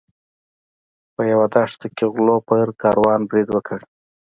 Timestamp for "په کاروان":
2.47-3.19